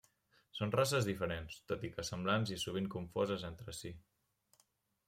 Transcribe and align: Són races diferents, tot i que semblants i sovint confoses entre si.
Són 0.59 0.71
races 0.75 1.09
diferents, 1.09 1.59
tot 1.73 1.85
i 1.91 1.91
que 1.99 2.07
semblants 2.09 2.55
i 2.57 2.59
sovint 2.65 2.91
confoses 2.99 3.47
entre 3.53 3.79
si. 3.83 3.95